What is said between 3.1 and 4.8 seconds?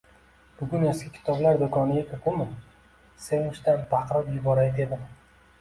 sevinchdan baqirib yuboray